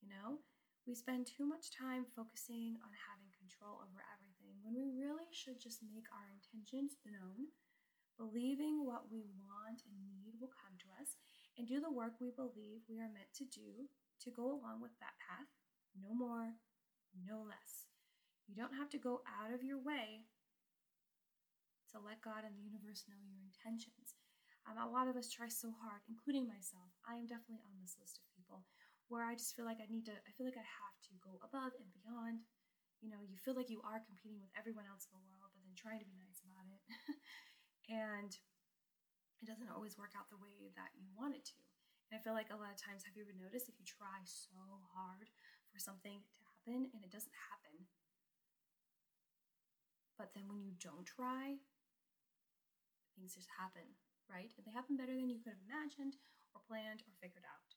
You 0.00 0.08
know, 0.08 0.40
we 0.88 0.96
spend 0.96 1.28
too 1.28 1.44
much 1.44 1.68
time 1.68 2.08
focusing 2.16 2.80
on 2.80 2.92
having 2.96 3.28
control 3.36 3.84
over 3.84 4.00
everything 4.08 4.56
when 4.64 4.72
we 4.72 4.88
really 4.88 5.28
should 5.36 5.60
just 5.60 5.84
make 5.84 6.08
our 6.14 6.32
intentions 6.32 6.96
known, 7.04 7.52
believing 8.16 8.88
what 8.88 9.12
we 9.12 9.28
want 9.36 9.84
and 9.84 9.96
need 10.08 10.40
will 10.40 10.48
come 10.48 10.78
to 10.80 10.88
us, 10.96 11.20
and 11.60 11.68
do 11.68 11.82
the 11.82 11.92
work 11.92 12.16
we 12.22 12.32
believe 12.32 12.88
we 12.88 13.02
are 13.02 13.12
meant 13.12 13.28
to 13.36 13.44
do 13.52 13.90
to 14.24 14.32
go 14.32 14.48
along 14.48 14.80
with 14.80 14.94
that 15.02 15.18
path. 15.20 15.50
No 15.98 16.14
more, 16.14 16.56
no 17.26 17.44
less. 17.44 17.90
You 18.48 18.56
don't 18.56 18.74
have 18.74 18.88
to 18.96 19.00
go 19.00 19.20
out 19.28 19.52
of 19.52 19.62
your 19.62 19.78
way 19.78 20.24
to 21.92 22.00
let 22.00 22.24
God 22.24 22.44
and 22.44 22.56
the 22.56 22.64
universe 22.64 23.04
know 23.06 23.20
your 23.20 23.40
intentions. 23.44 24.16
Um, 24.64 24.80
a 24.80 24.88
lot 24.88 25.08
of 25.08 25.16
us 25.16 25.28
try 25.28 25.48
so 25.48 25.72
hard, 25.80 26.04
including 26.08 26.48
myself. 26.48 26.92
I 27.04 27.16
am 27.16 27.28
definitely 27.28 27.64
on 27.64 27.76
this 27.80 27.96
list 28.00 28.20
of 28.20 28.28
people 28.32 28.64
where 29.08 29.24
I 29.24 29.36
just 29.36 29.56
feel 29.56 29.64
like 29.64 29.80
I 29.80 29.88
need 29.88 30.04
to, 30.08 30.16
I 30.16 30.30
feel 30.36 30.44
like 30.44 30.60
I 30.60 30.64
have 30.64 30.96
to 31.08 31.12
go 31.24 31.40
above 31.40 31.72
and 31.76 31.88
beyond 31.92 32.44
you 33.00 33.10
know, 33.10 33.22
you 33.22 33.38
feel 33.38 33.54
like 33.54 33.70
you 33.70 33.78
are 33.86 34.02
competing 34.02 34.42
with 34.42 34.50
everyone 34.58 34.86
else 34.90 35.06
in 35.06 35.14
the 35.14 35.22
world, 35.22 35.54
but 35.54 35.62
then 35.62 35.74
trying 35.78 36.02
to 36.02 36.08
be 36.08 36.18
nice 36.18 36.42
about 36.42 36.66
it. 36.66 36.82
and 37.94 38.30
it 39.38 39.46
doesn't 39.46 39.70
always 39.70 39.94
work 39.94 40.18
out 40.18 40.26
the 40.34 40.42
way 40.42 40.74
that 40.74 40.90
you 40.98 41.06
want 41.14 41.38
it 41.38 41.46
to. 41.54 41.58
And 42.10 42.18
I 42.18 42.22
feel 42.22 42.34
like 42.34 42.50
a 42.50 42.58
lot 42.58 42.74
of 42.74 42.80
times, 42.80 43.06
have 43.06 43.14
you 43.14 43.22
ever 43.22 43.36
noticed 43.38 43.70
if 43.70 43.78
you 43.78 43.86
try 43.86 44.18
so 44.26 44.58
hard 44.90 45.30
for 45.70 45.78
something 45.78 46.18
to 46.18 46.34
happen 46.42 46.90
and 46.90 47.06
it 47.06 47.14
doesn't 47.14 47.38
happen, 47.54 47.86
but 50.18 50.34
then 50.34 50.50
when 50.50 50.60
you 50.60 50.74
don't 50.82 51.06
try, 51.06 51.62
things 53.14 53.38
just 53.38 53.48
happen, 53.54 53.86
right? 54.26 54.50
And 54.58 54.66
they 54.66 54.74
happen 54.74 54.98
better 54.98 55.14
than 55.14 55.30
you 55.30 55.38
could 55.38 55.54
have 55.54 55.64
imagined 55.64 56.18
or 56.52 56.60
planned 56.66 57.06
or 57.06 57.14
figured 57.22 57.46
out. 57.46 57.70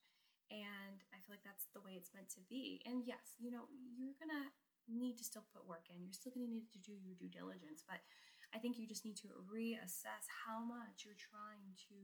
And 0.52 1.00
I 1.16 1.24
feel 1.24 1.40
like 1.40 1.48
that's 1.48 1.72
the 1.72 1.80
way 1.80 1.96
it's 1.96 2.12
meant 2.12 2.34
to 2.36 2.44
be. 2.50 2.84
And 2.84 3.08
yes, 3.08 3.40
you 3.40 3.54
know, 3.54 3.70
you're 3.72 4.18
gonna 4.20 4.52
need 4.90 5.16
to 5.22 5.24
still 5.24 5.48
put 5.54 5.64
work 5.64 5.88
in. 5.88 6.04
You're 6.04 6.18
still 6.18 6.34
to 6.36 6.44
need 6.44 6.68
to 6.76 6.82
do 6.84 6.98
your 6.98 7.16
due 7.16 7.32
diligence, 7.32 7.86
but 7.88 8.04
I 8.52 8.60
think 8.60 8.76
you 8.76 8.84
just 8.84 9.08
need 9.08 9.16
to 9.24 9.32
reassess 9.48 10.28
how 10.28 10.60
much 10.60 11.08
you're 11.08 11.16
trying 11.16 11.72
to 11.88 11.96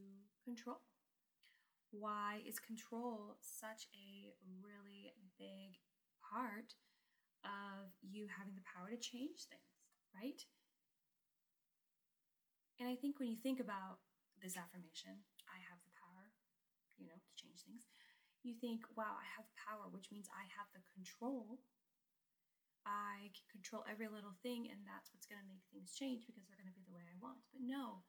control. 0.46 0.80
Why 1.92 2.40
is 2.48 2.60
control 2.60 3.36
such 3.42 3.88
a 3.92 4.32
really 4.64 5.12
big 5.40 5.80
part 6.24 6.76
of 7.44 7.92
you 8.02 8.28
having 8.32 8.56
the 8.56 8.68
power 8.68 8.92
to 8.92 9.00
change 9.00 9.48
things, 9.48 9.77
right? 10.18 10.42
And 12.82 12.90
I 12.90 12.98
think 12.98 13.22
when 13.22 13.30
you 13.30 13.38
think 13.38 13.62
about 13.62 14.02
this 14.42 14.58
affirmation, 14.58 15.14
I 15.50 15.58
have 15.70 15.82
the 15.86 15.94
power, 15.98 16.34
you 16.98 17.06
know, 17.06 17.18
to 17.18 17.32
change 17.38 17.62
things, 17.66 17.90
you 18.46 18.54
think, 18.58 18.86
wow, 18.94 19.18
I 19.18 19.26
have 19.38 19.50
power, 19.58 19.90
which 19.90 20.10
means 20.14 20.30
I 20.34 20.46
have 20.58 20.70
the 20.74 20.86
control. 20.94 21.62
I 22.86 23.34
can 23.36 23.46
control 23.52 23.84
every 23.90 24.08
little 24.08 24.38
thing, 24.46 24.70
and 24.72 24.80
that's 24.88 25.12
what's 25.12 25.28
going 25.28 25.42
to 25.42 25.50
make 25.50 25.66
things 25.74 25.92
change 25.92 26.24
because 26.24 26.48
they're 26.48 26.62
going 26.62 26.72
to 26.72 26.78
be 26.78 26.86
the 26.88 26.96
way 26.96 27.04
I 27.04 27.18
want. 27.20 27.42
But 27.52 27.66
no, 27.66 28.06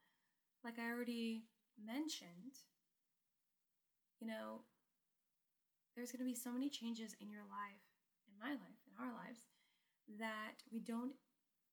like 0.62 0.78
I 0.78 0.86
already 0.92 1.48
mentioned, 1.74 2.62
you 4.20 4.28
know, 4.28 4.62
there's 5.96 6.14
going 6.14 6.22
to 6.22 6.30
be 6.30 6.38
so 6.38 6.54
many 6.54 6.70
changes 6.70 7.16
in 7.18 7.26
your 7.26 7.42
life, 7.50 7.82
in 8.30 8.38
my 8.38 8.54
life, 8.54 8.80
in 8.86 8.94
our 9.02 9.10
lives, 9.10 9.50
that 10.22 10.62
we 10.70 10.78
don't 10.78 11.18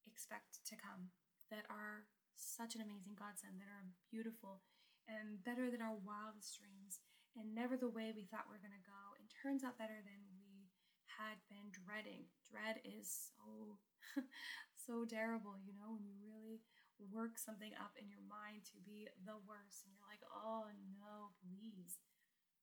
expect 0.07 0.63
to 0.65 0.75
come, 0.77 1.11
that 1.51 1.65
are 1.69 2.07
such 2.35 2.75
an 2.75 2.83
amazing 2.83 3.15
godsend, 3.15 3.61
that 3.61 3.71
are 3.71 3.85
beautiful 4.11 4.61
and 5.05 5.41
better 5.45 5.69
than 5.69 5.85
our 5.85 5.97
wildest 6.01 6.57
dreams, 6.57 6.99
and 7.37 7.53
never 7.53 7.77
the 7.77 7.91
way 7.91 8.09
we 8.15 8.25
thought 8.25 8.49
we 8.49 8.57
are 8.57 8.65
going 8.65 8.73
to 8.73 8.89
go, 8.89 9.13
and 9.21 9.29
turns 9.29 9.61
out 9.61 9.77
better 9.77 10.01
than 10.01 10.21
we 10.33 10.65
had 11.05 11.37
been 11.47 11.69
dreading. 11.69 12.25
Dread 12.49 12.81
is 12.81 13.31
so, 13.33 13.77
so 14.73 15.05
terrible, 15.05 15.55
you 15.61 15.77
know, 15.77 15.93
when 15.93 16.09
you 16.09 16.17
really 16.17 16.63
work 17.11 17.37
something 17.37 17.75
up 17.77 17.93
in 17.99 18.07
your 18.07 18.23
mind 18.25 18.65
to 18.71 18.79
be 18.81 19.05
the 19.27 19.37
worst, 19.45 19.85
and 19.85 19.93
you're 19.93 20.09
like, 20.09 20.23
oh 20.31 20.67
no, 20.97 21.35
please. 21.43 22.01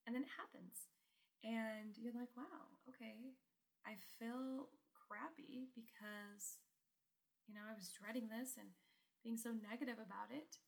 And 0.06 0.16
then 0.16 0.26
it 0.26 0.34
happens. 0.34 0.90
And 1.46 1.94
you're 1.98 2.14
like, 2.14 2.30
wow, 2.34 2.74
okay, 2.90 3.34
I 3.86 3.98
feel 4.18 4.70
crappy 4.94 5.70
because, 5.74 6.58
you 7.46 7.54
know, 7.54 7.64
I 7.66 7.74
was 7.74 7.92
dreading 7.92 8.28
this 8.30 8.56
and 8.58 8.72
being 9.22 9.38
so 9.38 9.54
negative 9.54 9.98
about 9.98 10.30
it. 10.30 10.58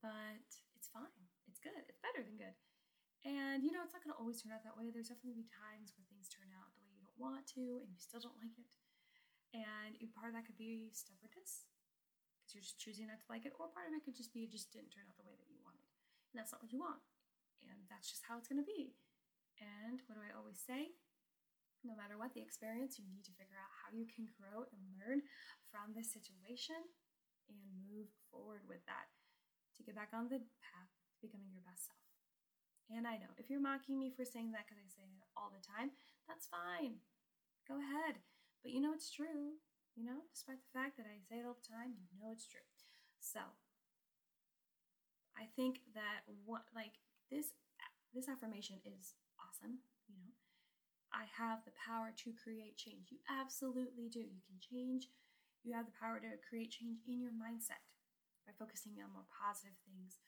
But 0.00 0.48
it's 0.74 0.88
fine. 0.88 1.28
It's 1.44 1.60
good. 1.60 1.76
It's 1.76 2.00
better 2.00 2.24
than 2.24 2.40
good. 2.40 2.56
And 3.20 3.60
you 3.60 3.68
know, 3.68 3.84
it's 3.84 3.92
not 3.92 4.00
going 4.00 4.16
to 4.16 4.20
always 4.20 4.40
turn 4.40 4.56
out 4.56 4.64
that 4.64 4.80
way. 4.80 4.88
There's 4.88 5.12
definitely 5.12 5.44
be 5.44 5.48
times 5.52 5.92
where 5.92 6.08
things 6.08 6.32
turn 6.32 6.48
out 6.56 6.72
the 6.72 6.80
way 6.80 6.88
you 6.96 7.04
don't 7.04 7.20
want 7.20 7.44
to 7.52 7.84
and 7.84 7.92
you 7.92 8.00
still 8.00 8.22
don't 8.22 8.40
like 8.40 8.56
it. 8.56 8.72
And 9.52 9.98
part 10.16 10.32
of 10.32 10.34
that 10.38 10.48
could 10.48 10.56
be 10.56 10.88
stubbornness 10.94 11.68
because 12.40 12.56
you're 12.56 12.64
just 12.64 12.80
choosing 12.80 13.12
not 13.12 13.20
to 13.20 13.28
like 13.28 13.44
it, 13.44 13.52
or 13.58 13.68
part 13.68 13.90
of 13.90 13.92
it 13.92 14.06
could 14.06 14.16
just 14.16 14.32
be 14.32 14.46
it 14.46 14.54
just 14.54 14.72
didn't 14.72 14.94
turn 14.94 15.04
out 15.04 15.18
the 15.20 15.26
way 15.26 15.36
that 15.36 15.50
you 15.52 15.60
wanted. 15.60 15.84
And 16.32 16.38
that's 16.38 16.54
not 16.54 16.62
what 16.62 16.72
you 16.72 16.80
want. 16.80 17.02
And 17.66 17.76
that's 17.92 18.08
just 18.08 18.24
how 18.24 18.40
it's 18.40 18.48
going 18.48 18.62
to 18.62 18.66
be. 18.66 18.96
And 19.60 20.00
what 20.08 20.16
do 20.16 20.24
I 20.24 20.32
always 20.32 20.56
say? 20.56 20.96
No 21.82 21.96
matter 21.96 22.20
what 22.20 22.32
the 22.36 22.44
experience, 22.44 23.00
you 23.00 23.08
need 23.08 23.24
to 23.24 23.36
figure 23.36 23.56
out 23.56 23.72
how 23.72 23.88
you 23.92 24.04
can 24.08 24.28
grow 24.36 24.68
and 24.68 24.82
learn 25.00 25.24
from 25.72 25.96
this 25.96 26.12
situation 26.12 26.78
and 27.48 27.58
move 27.88 28.12
forward 28.28 28.62
with 28.68 28.84
that 28.86 29.08
to 29.76 29.86
get 29.86 29.96
back 29.96 30.12
on 30.12 30.28
the 30.28 30.42
path 30.60 30.92
to 31.16 31.24
becoming 31.24 31.50
your 31.52 31.64
best 31.64 31.88
self. 31.88 32.04
And 32.90 33.06
I 33.06 33.16
know 33.22 33.30
if 33.38 33.48
you're 33.48 33.62
mocking 33.62 33.98
me 33.98 34.10
for 34.10 34.26
saying 34.26 34.50
that 34.52 34.66
because 34.66 34.82
I 34.82 34.88
say 34.90 35.06
it 35.06 35.26
all 35.38 35.54
the 35.54 35.62
time, 35.62 35.94
that's 36.26 36.50
fine. 36.50 37.00
Go 37.64 37.78
ahead. 37.78 38.18
But 38.66 38.74
you 38.74 38.82
know 38.82 38.92
it's 38.92 39.10
true. 39.10 39.62
You 39.94 40.04
know, 40.06 40.26
despite 40.34 40.58
the 40.62 40.74
fact 40.74 40.98
that 40.98 41.06
I 41.06 41.22
say 41.22 41.42
it 41.42 41.46
all 41.46 41.56
the 41.58 41.70
time, 41.70 41.94
you 42.10 42.18
know 42.18 42.34
it's 42.34 42.46
true. 42.46 42.66
So 43.22 43.40
I 45.38 45.46
think 45.54 45.80
that 45.94 46.26
what 46.44 46.66
like 46.74 46.98
this 47.30 47.54
this 48.12 48.28
affirmation 48.28 48.82
is 48.82 49.14
awesome, 49.38 49.86
you 50.10 50.18
know. 50.18 50.34
I 51.10 51.26
have 51.34 51.66
the 51.66 51.74
power 51.74 52.14
to 52.24 52.30
create 52.38 52.78
change. 52.78 53.10
You 53.10 53.18
absolutely 53.26 54.08
do. 54.08 54.22
You 54.22 54.42
can 54.46 54.58
change. 54.62 55.10
You 55.66 55.74
have 55.74 55.86
the 55.86 55.98
power 55.98 56.22
to 56.22 56.40
create 56.46 56.72
change 56.72 57.02
in 57.04 57.20
your 57.20 57.34
mindset 57.34 57.82
by 58.46 58.54
focusing 58.56 58.96
on 59.02 59.12
more 59.12 59.28
positive 59.28 59.76
things, 59.84 60.22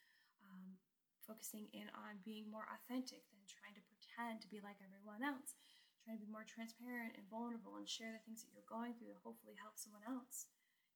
um, 0.45 0.77
focusing 1.25 1.71
in 1.73 1.89
on 1.95 2.21
being 2.21 2.51
more 2.51 2.67
authentic 2.69 3.25
than 3.31 3.41
trying 3.49 3.73
to 3.73 3.83
pretend 3.89 4.43
to 4.43 4.51
be 4.51 4.61
like 4.61 4.77
everyone 4.83 5.25
else, 5.25 5.57
trying 6.03 6.19
to 6.19 6.23
be 6.23 6.29
more 6.29 6.45
transparent 6.45 7.15
and 7.17 7.25
vulnerable 7.31 7.79
and 7.79 7.87
share 7.89 8.13
the 8.13 8.21
things 8.27 8.43
that 8.43 8.51
you're 8.53 8.67
going 8.67 8.93
through 8.93 9.15
to 9.15 9.25
hopefully 9.25 9.57
help 9.57 9.79
someone 9.79 10.05
else. 10.05 10.51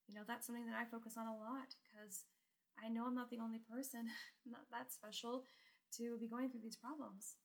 You 0.06 0.16
know, 0.16 0.28
that's 0.28 0.46
something 0.48 0.68
that 0.68 0.78
I 0.78 0.88
focus 0.88 1.18
on 1.18 1.28
a 1.28 1.36
lot 1.36 1.76
because 1.84 2.28
I 2.78 2.88
know 2.88 3.08
I'm 3.10 3.18
not 3.18 3.32
the 3.32 3.42
only 3.42 3.60
person, 3.60 4.08
not 4.46 4.70
that 4.70 4.94
special, 4.94 5.44
to 5.98 6.20
be 6.20 6.28
going 6.28 6.52
through 6.52 6.64
these 6.64 6.78
problems, 6.78 7.36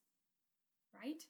right? 0.92 1.22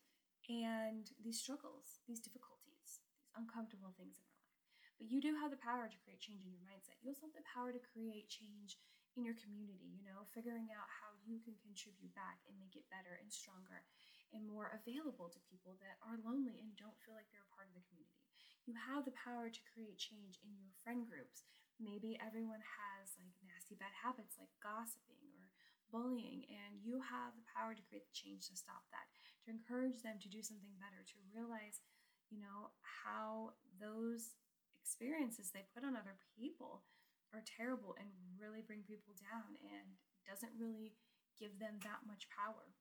And 0.51 1.11
these 1.23 1.39
struggles, 1.39 2.03
these 2.07 2.23
difficulties, 2.23 3.03
these 3.15 3.31
uncomfortable 3.37 3.95
things 3.95 4.19
in 4.19 4.25
our 4.27 4.39
life. 4.43 4.59
But 4.99 5.11
you 5.11 5.19
do 5.23 5.35
have 5.39 5.51
the 5.51 5.61
power 5.63 5.91
to 5.91 6.03
create 6.03 6.23
change 6.23 6.47
in 6.47 6.55
your 6.55 6.63
mindset. 6.63 6.99
You 7.03 7.11
also 7.11 7.27
have 7.27 7.37
the 7.37 7.47
power 7.51 7.75
to 7.75 7.83
create 7.93 8.31
change 8.31 8.79
in 9.17 9.27
your 9.27 9.37
community, 9.37 9.93
you 9.93 10.05
know, 10.09 10.25
figuring 10.33 10.73
out 10.73 10.89
how 10.89 11.13
you 11.29 11.37
can 11.45 11.53
contribute 11.61 12.13
back 12.17 12.41
and 12.49 12.57
make 12.57 12.79
it 12.79 12.89
better 12.89 13.21
and 13.21 13.29
stronger 13.29 13.85
and 14.33 14.49
more 14.49 14.73
available 14.73 15.29
to 15.29 15.49
people 15.53 15.77
that 15.85 16.01
are 16.01 16.17
lonely 16.25 16.57
and 16.65 16.73
don't 16.81 16.97
feel 17.05 17.13
like 17.13 17.29
they're 17.29 17.45
a 17.45 17.53
part 17.53 17.69
of 17.69 17.77
the 17.77 17.85
community. 17.93 18.25
You 18.65 18.73
have 18.79 19.05
the 19.05 19.13
power 19.13 19.53
to 19.53 19.69
create 19.75 20.01
change 20.01 20.41
in 20.41 20.57
your 20.57 20.73
friend 20.81 21.05
groups. 21.05 21.45
Maybe 21.77 22.17
everyone 22.23 22.63
has 22.63 23.13
like 23.21 23.37
nasty 23.45 23.77
bad 23.77 23.93
habits 23.93 24.41
like 24.41 24.53
gossiping 24.65 25.29
or 25.37 25.51
bullying, 25.93 26.49
and 26.49 26.81
you 26.81 27.03
have 27.05 27.37
the 27.37 27.45
power 27.53 27.77
to 27.77 27.85
create 27.91 28.09
the 28.09 28.17
change 28.17 28.49
to 28.49 28.57
stop 28.57 28.87
that, 28.95 29.11
to 29.45 29.53
encourage 29.53 30.03
them 30.03 30.19
to 30.23 30.31
do 30.31 30.43
something 30.43 30.75
better, 30.79 31.03
to 31.03 31.29
realize, 31.31 31.83
you 32.31 32.39
know, 32.39 32.71
how 32.83 33.59
those 33.83 34.39
experiences 34.79 35.51
they 35.51 35.67
put 35.75 35.83
on 35.83 35.95
other 35.95 36.19
people 36.39 36.87
are 37.35 37.43
terrible 37.45 37.97
and 37.97 38.09
really 38.37 38.63
bring 38.63 38.85
people 38.85 39.17
down 39.19 39.57
and 39.63 39.97
doesn't 40.29 40.53
really 40.59 40.95
give 41.39 41.59
them 41.59 41.81
that 41.83 42.05
much 42.07 42.29
power. 42.31 42.77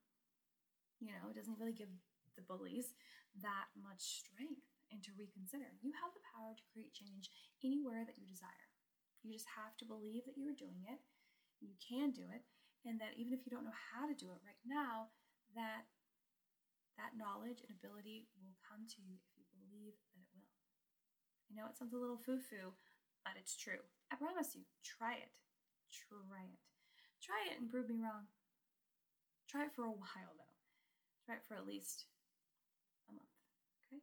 You 1.00 1.10
know, 1.10 1.32
it 1.32 1.36
doesn't 1.38 1.58
really 1.58 1.74
give 1.74 1.90
the 2.38 2.46
bullies 2.46 2.94
that 3.40 3.72
much 3.74 4.22
strength 4.22 4.62
and 4.92 5.00
to 5.02 5.16
reconsider. 5.16 5.72
You 5.80 5.90
have 5.98 6.12
the 6.12 6.22
power 6.36 6.52
to 6.52 6.68
create 6.70 6.92
change 6.92 7.32
anywhere 7.64 8.04
that 8.04 8.20
you 8.20 8.28
desire. 8.28 8.68
You 9.24 9.32
just 9.32 9.48
have 9.56 9.74
to 9.80 9.88
believe 9.88 10.28
that 10.28 10.36
you're 10.36 10.54
doing 10.54 10.84
it. 10.86 11.00
You 11.64 11.74
can 11.80 12.12
do 12.12 12.28
it 12.28 12.44
and 12.84 12.98
that 13.00 13.14
even 13.16 13.32
if 13.32 13.46
you 13.46 13.50
don't 13.50 13.64
know 13.64 13.82
how 13.94 14.06
to 14.06 14.14
do 14.14 14.30
it 14.34 14.42
right 14.42 14.62
now, 14.66 15.14
that 15.54 15.86
that 17.00 17.16
knowledge 17.16 17.64
and 17.64 17.72
ability 17.72 18.28
will 18.40 18.56
come 18.60 18.84
to 18.84 19.00
you 19.00 19.16
if 19.16 19.24
you 19.36 19.44
believe 19.52 19.96
that 20.12 20.18
it 20.18 20.28
will. 20.36 20.52
I 21.48 21.56
know 21.56 21.68
it 21.68 21.76
sounds 21.76 21.92
a 21.92 22.00
little 22.00 22.20
foo-foo, 22.20 22.72
but 23.24 23.36
it's 23.36 23.56
true. 23.56 23.80
I 24.12 24.16
promise 24.16 24.56
you, 24.56 24.64
try 24.84 25.16
it. 25.16 25.32
Try 25.92 26.44
it. 26.48 26.60
Try 27.20 27.40
it 27.52 27.60
and 27.60 27.68
prove 27.68 27.88
me 27.92 28.00
wrong. 28.00 28.28
Try 29.48 29.68
it 29.68 29.76
for 29.76 29.84
a 29.84 29.92
while 29.92 30.32
though. 30.36 30.56
Try 31.28 31.36
it 31.36 31.46
for 31.46 31.54
at 31.54 31.68
least 31.68 32.08
a 33.08 33.12
month. 33.12 33.36
Okay? 33.84 34.00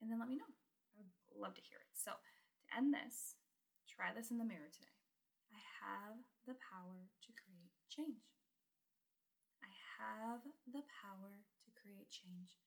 And 0.00 0.12
then 0.12 0.20
let 0.20 0.28
me 0.28 0.36
know. 0.36 0.52
I 0.92 1.00
would 1.00 1.40
love 1.40 1.56
to 1.56 1.64
hear 1.64 1.80
it. 1.80 1.92
So 1.96 2.12
to 2.12 2.68
end 2.76 2.92
this, 2.92 3.40
try 3.88 4.12
this 4.12 4.28
in 4.28 4.36
the 4.36 4.44
mirror 4.44 4.68
today. 4.68 4.92
I 5.48 5.60
have 5.80 6.20
the 6.44 6.56
power 6.60 7.08
to 7.08 7.30
create 7.32 7.72
change. 7.88 8.28
I 9.64 9.72
have 9.96 10.44
the 10.68 10.84
power 11.00 11.40
create 11.86 12.10
change. 12.10 12.58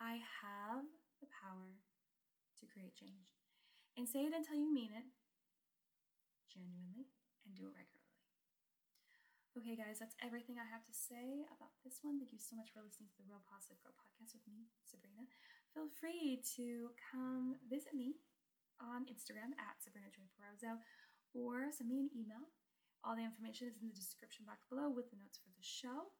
I 0.00 0.24
have 0.40 0.88
the 1.20 1.28
power 1.28 1.76
to 1.76 2.64
create 2.64 2.96
change. 2.96 3.36
And 4.00 4.08
say 4.08 4.24
it 4.24 4.32
until 4.32 4.56
you 4.56 4.72
mean 4.72 4.90
it, 4.96 5.06
genuinely, 6.48 7.12
and 7.44 7.52
do 7.52 7.68
it 7.68 7.76
regularly. 7.76 8.04
Okay, 9.54 9.78
guys, 9.78 10.02
that's 10.02 10.18
everything 10.18 10.58
I 10.58 10.66
have 10.66 10.82
to 10.82 10.96
say 10.96 11.46
about 11.52 11.78
this 11.86 12.02
one. 12.02 12.18
Thank 12.18 12.34
you 12.34 12.42
so 12.42 12.58
much 12.58 12.74
for 12.74 12.82
listening 12.82 13.12
to 13.12 13.18
the 13.22 13.28
Real 13.30 13.44
Positive 13.46 13.78
Girl 13.84 13.94
podcast 13.94 14.34
with 14.34 14.42
me, 14.50 14.66
Sabrina. 14.82 15.30
Feel 15.70 15.86
free 15.94 16.42
to 16.58 16.90
come 16.98 17.54
visit 17.70 17.94
me 17.94 18.18
on 18.82 19.06
Instagram 19.06 19.54
at 19.62 19.78
Sabrina 19.78 20.10
Joy 20.10 20.26
Perozzo 20.34 20.82
or 21.38 21.70
send 21.70 21.86
me 21.86 22.02
an 22.02 22.10
email. 22.10 22.50
All 23.06 23.14
the 23.14 23.22
information 23.22 23.70
is 23.70 23.78
in 23.78 23.86
the 23.86 23.94
description 23.94 24.42
box 24.42 24.66
below 24.66 24.90
with 24.90 25.06
the 25.14 25.20
notes 25.22 25.38
for 25.38 25.54
the 25.54 25.62
show. 25.62 26.10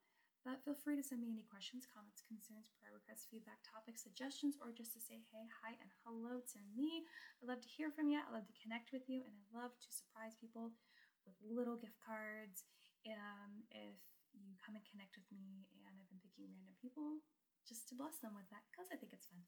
But 0.44 0.60
feel 0.60 0.76
free 0.76 0.92
to 1.00 1.00
send 1.00 1.24
me 1.24 1.32
any 1.32 1.48
questions, 1.48 1.88
comments, 1.88 2.20
concerns, 2.20 2.68
prayer 2.76 2.92
requests, 2.92 3.24
feedback, 3.32 3.64
topics, 3.64 4.04
suggestions, 4.04 4.60
or 4.60 4.76
just 4.76 4.92
to 4.92 5.00
say 5.00 5.24
hey, 5.32 5.48
hi, 5.64 5.72
and 5.80 5.88
hello 6.04 6.44
to 6.52 6.60
me. 6.76 7.08
I 7.40 7.48
love 7.48 7.64
to 7.64 7.70
hear 7.72 7.88
from 7.88 8.12
you. 8.12 8.20
I 8.20 8.28
love 8.28 8.44
to 8.44 8.60
connect 8.60 8.92
with 8.92 9.08
you, 9.08 9.24
and 9.24 9.32
I 9.32 9.44
love 9.56 9.72
to 9.72 9.88
surprise 9.88 10.36
people 10.36 10.76
with 11.24 11.32
little 11.40 11.80
gift 11.80 11.96
cards. 11.96 12.68
Um, 13.08 13.64
if 13.72 13.96
you 14.36 14.52
come 14.60 14.76
and 14.76 14.84
connect 14.84 15.16
with 15.16 15.24
me, 15.32 15.64
and 15.80 15.96
I've 15.96 16.12
been 16.12 16.20
picking 16.20 16.52
random 16.52 16.76
people 16.76 17.24
just 17.64 17.88
to 17.88 17.96
bless 17.96 18.20
them 18.20 18.36
with 18.36 18.44
that 18.52 18.68
because 18.68 18.92
I 18.92 19.00
think 19.00 19.16
it's 19.16 19.24
fun. 19.32 19.40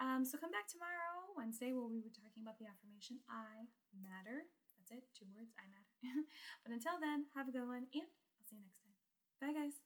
Um, 0.00 0.24
so 0.24 0.40
come 0.40 0.56
back 0.56 0.72
tomorrow, 0.72 1.36
Wednesday, 1.36 1.76
where 1.76 1.84
we 1.84 2.00
were 2.00 2.16
talking 2.16 2.40
about 2.40 2.56
the 2.56 2.64
affirmation 2.64 3.20
I 3.28 3.68
matter. 3.92 4.48
That's 4.80 4.88
it, 4.88 5.04
two 5.12 5.28
words, 5.36 5.52
I 5.60 5.68
matter. 5.68 5.92
but 6.64 6.72
until 6.72 6.96
then, 6.96 7.28
have 7.36 7.44
a 7.44 7.52
good 7.52 7.68
one, 7.68 7.84
and 7.92 8.08
I'll 8.08 8.48
see 8.48 8.56
you 8.56 8.64
next 8.64 8.80
time. 8.80 8.96
Bye, 9.44 9.52
guys. 9.52 9.83